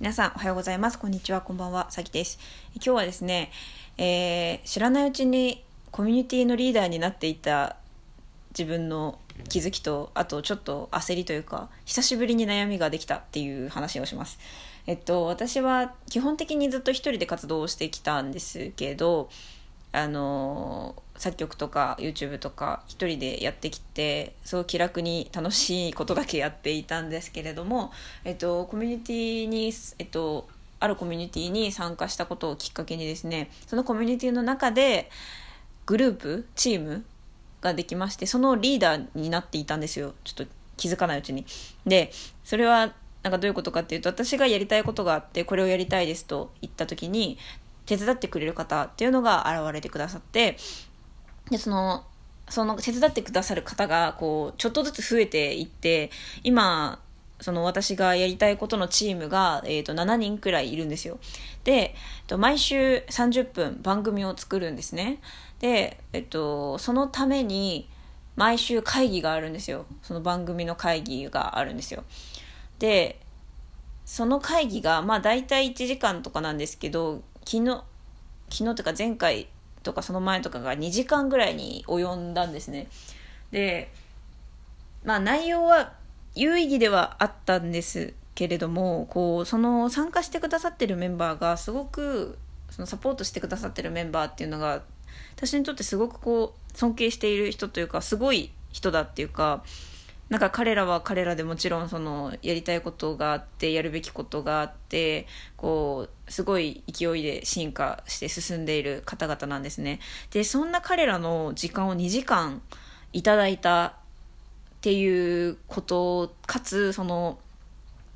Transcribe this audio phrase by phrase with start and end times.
[0.00, 0.98] 皆さんおはようございます。
[0.98, 1.42] こんにちは。
[1.42, 1.90] こんばんは。
[1.90, 2.38] さきです。
[2.76, 3.50] 今日はですね、
[3.98, 7.76] えー、知らないうちにコミュニティのリーダーになっていた
[8.58, 9.18] 自分の
[9.50, 14.38] 気づきと、あとちょっと焦りというか、久しぶりに悩みができたっていう話をします。
[14.86, 19.28] えっと、私は基本的にずっと一人で活動をしてきたんですけど、
[19.92, 27.92] あの作曲とか YouTube とか一人でやってきてそう気楽に楽しいことだけやっていたんですけれども、
[28.24, 30.48] えっと、コミュニティに、えっと、
[30.78, 35.10] あるコミュニティに参加したことをきっかけにですねそのコミュニティの中で
[35.86, 37.04] グループチーム
[37.60, 41.44] ができましてそのリーダーになっていたんですよちょっと気づかないうちに。
[41.84, 42.10] で
[42.44, 47.36] それはなんかどういうことかっていうと私がやりたいことがあってこれをやりたいですと言った時に
[47.90, 50.56] 手伝ってくれる方っていうのが現れてくださって
[51.50, 52.04] でその
[52.48, 56.10] その手伝ってくださる方がこうちょっとずつ増えていって
[56.44, 57.00] 今
[57.40, 61.18] その私がやりたいことのチームが、えー、と7人くらいいるんですよ。
[61.64, 61.94] で
[62.36, 65.18] 毎週30分番組を作るんですね。
[65.58, 67.88] で、えっと、そのために
[68.36, 69.86] 毎週会議があるんですよ。
[70.02, 72.04] その番組の会議があるんですよ。
[72.78, 73.18] で
[74.04, 77.82] その会議がまあ大体1時間とかなんですけど昨日
[78.50, 79.48] 昨日というか前回
[79.82, 82.88] とかその前とかが2時間ぐらいに及んだんですね。
[83.50, 83.90] で
[85.04, 85.92] まあ内容は
[86.34, 92.38] 有意義ではあったんですけれどもこうその参加してくださってるメンバーがすごく
[92.70, 94.82] そのサポートしてくださってるメンバーっていうのが
[95.36, 99.64] 私にとってすごくこう尊敬している人というかすごい人だっていうか
[100.30, 109.98] なんか彼らは彼らでもちろんそのやりたいことがあってやるべきことがあってこうすごい勢いで進化して進んでいる方々なんですね。
[110.30, 112.62] でそんな彼らの時間を2時間
[113.12, 113.92] いただいたっ
[114.82, 117.38] ていうことかつその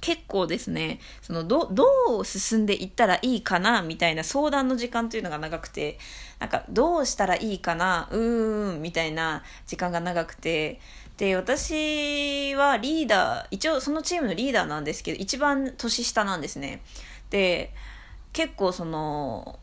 [0.00, 1.68] 結構ですねそのど
[2.20, 5.98] う進んでいったらいいかなみたいな相談の時間というのが長くて
[6.38, 10.80] なんかどうしたらいいかなうーんみたいな時間が長くて
[11.18, 16.80] で、私はリーダー、一応そのチームのリーダーなんですけど、一番年下なんですね。
[17.30, 17.74] で、
[18.32, 19.58] 結構その、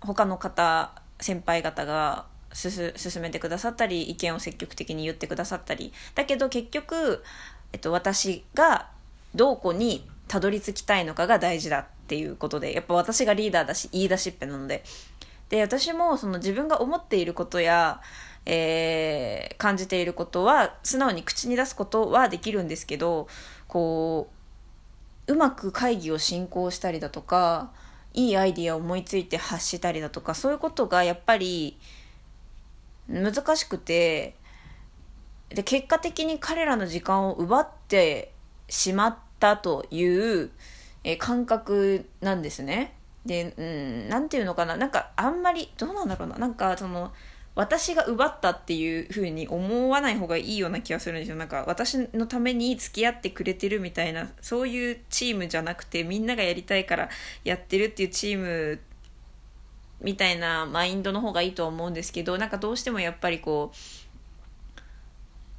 [0.00, 2.92] 他の方、先輩方が進
[3.22, 7.24] めてくださったり、意見を積極的に言ってくださったり、だけど結局、
[7.72, 8.90] えっと、私が
[9.34, 14.84] どこにたどり着きたいのかが大事だっていうことで、やっぱ私がリーダーだし、言い出しっぺなので。
[15.48, 18.02] で、私もその自分が思っていることや、
[18.46, 23.26] えー、感じていることは素直に口に出すことはできるんですけど
[23.66, 24.30] こ
[25.26, 27.72] ううまく会議を進行したりだとか
[28.14, 31.76] いいアイディアを思いついて発したりだとかそういうことがやっぱり
[33.08, 34.36] 難しくて
[35.48, 38.32] で結果的に彼らの時間を奪って
[38.68, 40.50] しまったという、
[41.04, 42.94] えー、感覚なんですね。
[43.26, 47.12] で、うん、なていうのかななんかあんまりどうなんだろうななんかその
[47.56, 51.36] 私が奪ったっていう風に思わない方がいいような気がするんですよ。
[51.36, 57.08] なんか私のために付き合ってくれてるみたいなそういうチームじゃなくてみんながやりたいから
[57.44, 58.78] やってるっていうチーム
[60.02, 63.72] みたいなマインドの方がいいとは思うんですけどなんかどうしてもやっぱりこ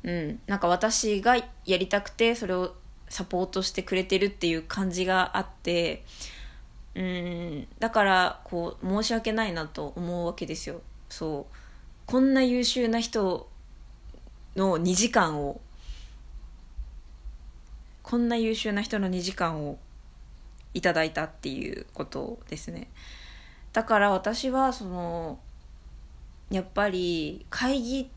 [0.04, 2.76] ううんなんか私がやりたくてそれを
[3.10, 6.04] サポートしてくれてるっていう感じがあって
[6.94, 10.82] うんだからこう申し訳ないなと思うわけですよ。
[11.10, 11.67] そう。
[12.08, 13.50] こんな優秀な人
[14.56, 15.60] の2時間を
[18.02, 19.78] こんな優秀な人の2時間を
[20.74, 22.88] いただいたっていうことですね。
[23.74, 25.38] だから私はその
[26.50, 28.10] やっぱり会議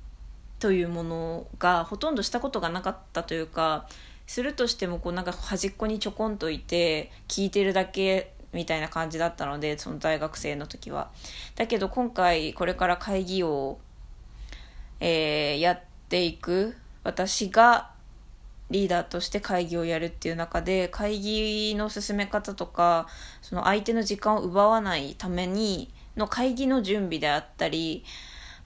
[0.61, 3.89] というものがほとんどしたことがなかったというか
[4.29, 11.11] するとしてもこうなんか端っこにちょこんといて聞いてるだけみたいな感じだったのでその大学生の時は。
[11.57, 13.79] だけど今回これから会議を、
[15.01, 17.91] えー、やっていく私が
[18.71, 23.09] リーダーとして会議をやるっていう中で会議の進め方とか
[23.43, 28.05] その相手の時間を奪わないためにの会議の準備であったり、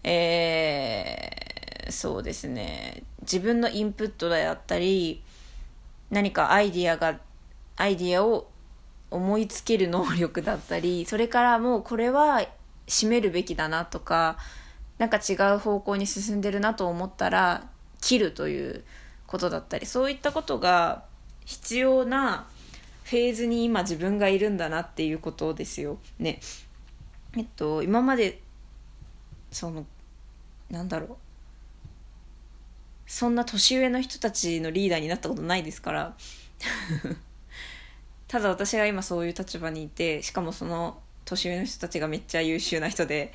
[0.03, 3.03] えー、そうですね。
[3.23, 5.23] 自分のインプットであったり
[6.11, 7.19] 何かアイディアが
[7.77, 8.47] アイディアを
[9.15, 12.45] 思いつける能力だったり それからもうこれは
[12.89, 14.37] 閉めるべきだなとか
[14.99, 17.69] なんか違う方向に進んでるなと思ったら
[18.01, 18.85] 切るという
[19.27, 21.05] ことだったりそういったことが
[21.45, 22.47] 必要な
[23.05, 25.99] フェーズに今自分がいるんだなっていうことですよ。
[26.19, 26.41] ね。
[27.37, 28.41] えっと今まで
[29.51, 29.87] その
[30.71, 31.17] なんだろう
[33.07, 36.17] そんな年上の人たちのリーダーになったことないですから
[38.29, 43.33] ただ私が今そういう立場にいてしかもその年上の人たちがめっちゃ優秀な人で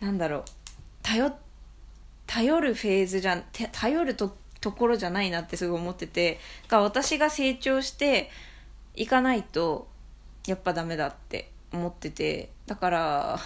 [0.00, 0.42] なんだろう
[1.02, 1.32] 頼
[2.26, 8.30] 頼るフェーズじゃん頼るとところじゃないなってすごい思っててが私が成長して
[8.94, 9.88] いかないと
[10.46, 13.38] やっぱダメだって思っててだから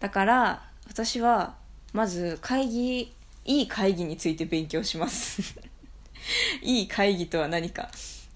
[0.00, 1.56] だから私は
[1.92, 3.12] まず会議
[3.44, 5.60] いい会議について勉強します。
[6.62, 7.90] いい会議とは何か、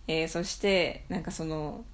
[0.08, 1.84] えー、そしてなんかその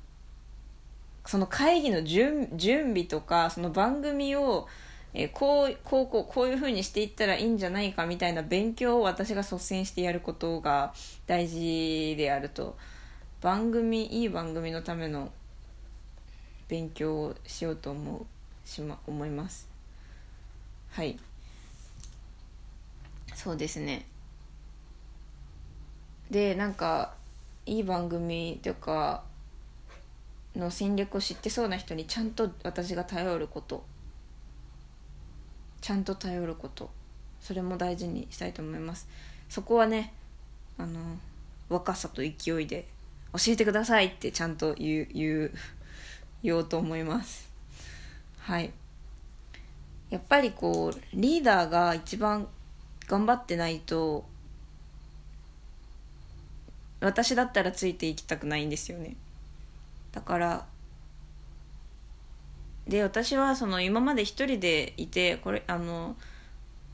[1.27, 4.67] その会議の準準備とかその番組を、
[5.13, 10.95] えー、こうこうこうこういう風にしていったらいいんじゃないかみたいな勉強を私が率先してやることが
[11.27, 12.77] 大事であると。
[13.45, 15.31] 番組いい番組のための
[16.67, 18.25] 勉強をしようと思う
[18.67, 19.69] しま思います。
[20.93, 21.19] はい。
[23.35, 24.07] そうですね。
[26.31, 27.13] でなんか
[27.67, 29.23] いい番組とか
[30.57, 33.85] の戦略を知ってそうな人にちゃんと私が頼ること。
[35.81, 36.91] ちゃんと頼ること。
[37.41, 39.09] それも大事にしたいと思います。
[39.49, 40.13] そこはね
[40.79, 40.99] あの
[41.69, 42.87] 若さと勢いで
[43.33, 45.53] 教えてくださいってちゃんと言う言う
[46.43, 47.51] 言おうと思います。
[48.41, 48.73] はい。
[50.11, 52.47] やっぱりこうリーダーが一番
[53.09, 54.25] 頑張ってないと
[57.01, 59.17] 私だったらついていきたくないんですよね。
[60.13, 60.67] だから
[62.89, 66.17] で私はその今まで一人でいてこれあの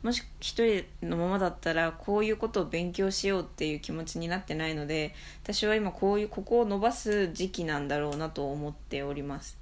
[0.03, 9.59] もし一人のままだったらこういうことを勉強しようっていう気持ちになってないので私は今こういうここを伸ばす時期なんだろうなと思っております。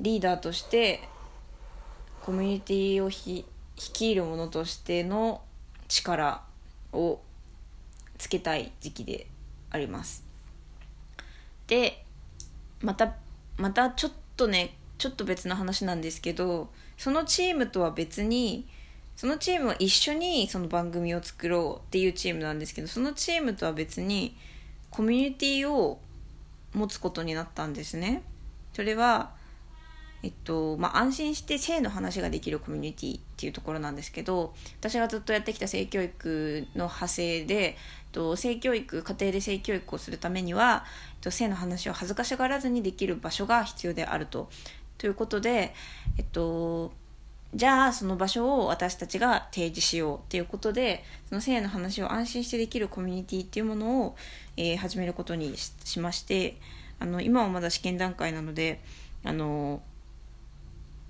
[0.00, 1.00] リーダーとして
[2.22, 3.44] コミュニティをひ
[3.76, 5.42] 率いる者としての
[5.88, 6.42] 力
[6.92, 7.20] を
[8.18, 9.26] つけたい時期で
[9.70, 10.24] あります。
[11.66, 12.04] で
[12.80, 13.14] また
[13.56, 18.66] またちょっとねちょっと別の話なんですけどそのチームとは別に
[19.16, 24.36] そのチームは一緒にその番組を作ろうっていうチームなんですけどそのチームとは別に
[24.90, 26.00] コミュニティを
[26.72, 28.22] 持つことになったんですね。
[28.72, 29.32] それは
[30.24, 37.76] えっとまあ、安心して性の話ができるコミュニティっていうところなんですけど私がずっとやってきた性教育の派生で
[38.10, 40.86] と性教育家庭で性教育をするためには、
[41.16, 44.48] えっと、性の話を恥ずかしがらずにできる場所が必要であると。
[44.96, 45.74] ということで、
[46.16, 46.92] えっと、
[47.54, 54.16] じゃあその場所を私たちが提示しようっていうことでその性の話を安心してできるコミュニティっていうものを、
[54.56, 56.56] えー、始めることにしまして
[57.00, 58.80] あの今はまだ試験段階なので
[59.24, 59.82] あの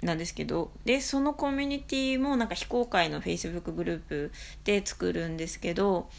[0.05, 4.33] なんですけどでそのコミュニティもなんか非公開の Facebook グループ
[4.65, 6.11] で作るんですけど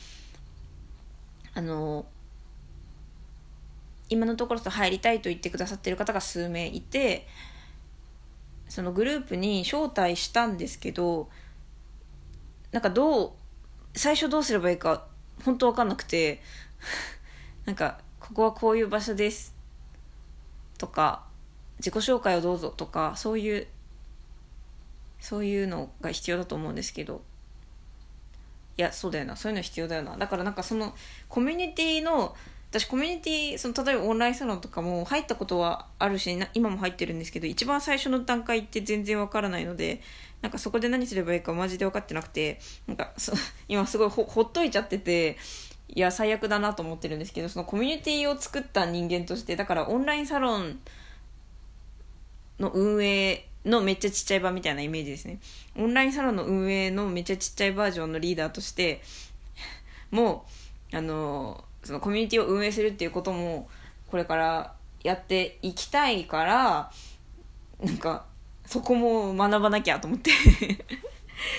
[1.53, 2.05] あの
[4.09, 7.27] 今のところと入りたいと言ってくださってる方が数名いて
[8.67, 11.29] そのグループに招待したんですけど
[12.71, 13.31] なんかどう
[13.93, 15.05] 最初どうすればいいか
[15.43, 16.41] 本当分かんなくて
[17.65, 19.55] なんかここはこういう場所です
[20.79, 21.23] とか
[21.77, 23.67] 自己紹介をどうぞとかそういう
[25.25, 27.23] そういうのが必要だと思うんですけど。
[28.77, 29.35] いやそうだよな。
[29.35, 30.15] そういうの必要だよな。
[30.17, 30.93] だからなんかその
[31.29, 32.35] コミュニティの
[32.69, 40.01] 私コミュニティその例えばオンラインサロンとかも入ったことはあるし今も入ってるんですけど一番最初の段階って全然わからないので
[40.41, 43.31] なんかそこで何すればいいかマジで分かってなくてなんかそ
[43.69, 45.37] 今すごいほほっといちゃってて
[45.87, 50.81] いや最悪だなと思ってるんですけどそのコミュニティを作った人間としてだからオンラインサロン
[52.59, 55.39] の運営のめっちゃちっちゃい版みたいなイメージですね。
[55.77, 59.01] オンラインサロンの運営のめっちゃちっちゃいバージョンのリーダーとして
[60.11, 60.45] も
[60.93, 63.67] うあのそのコミュニティを運営するっていうことも
[64.09, 66.91] これからやっていきたいから
[67.83, 68.25] なんか
[68.65, 70.31] そこも学ばなきゃと思って。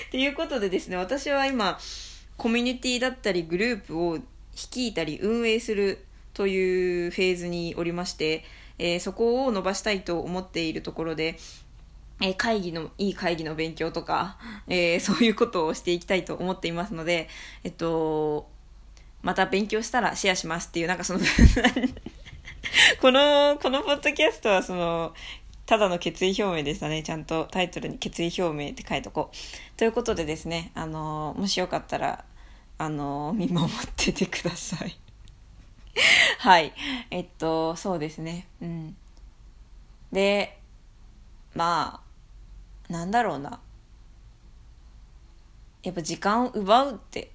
[0.07, 1.77] っていうことでですね私は今
[2.35, 4.17] コミュニティだったりグループを
[4.53, 8.43] 率いたり運営するというフェーズにおりまして、
[8.79, 11.37] えー、そこを伸ばしたいと思っているところで
[12.19, 17.29] え会議の、いい会議の勉強とか、えー、そういうことをしていきたいと思っていますので、
[17.63, 18.47] えっと、
[19.21, 21.19] また勉強したらシェアしますっていう、なんかその
[23.01, 25.13] この、このポッドキャストはその、
[25.67, 27.03] ただの決意表明でしたね。
[27.03, 29.77] ちゃんとタイトルに決意表明って書いとこう。
[29.77, 32.23] ということでですね、あの、もしよかったら、
[32.77, 34.97] あの、見守っててください。
[36.39, 36.73] はい。
[37.11, 38.47] えっと、そうですね。
[38.61, 38.95] うん。
[40.11, 40.57] で、
[41.53, 42.06] まあ、
[42.89, 43.59] なんだろうな。
[45.83, 47.31] やっぱ時間を奪うって、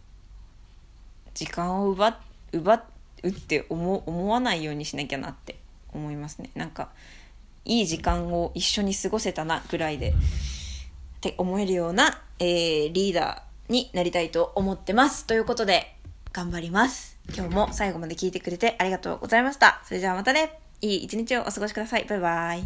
[1.35, 2.21] 時間を奪、
[2.52, 2.85] 奪、
[3.23, 5.62] うって思思わないようにしなきゃなって。
[5.92, 6.50] 思いますね。
[6.54, 6.90] なんか
[7.64, 10.11] いい時間を一緒に過ごせたなぐらいで。
[10.11, 10.12] っ
[11.21, 15.25] て思えるような、えー、リーダーになりたいと思ってます。
[15.25, 15.94] ということで
[16.32, 17.16] 頑張ります。
[17.32, 19.80] 今日も最後まで聞いてくれてありがとうございました。
[19.85, 20.59] それじゃあまたね。
[20.80, 22.06] いい一日をお過ごしください。
[22.06, 22.61] バイバイ。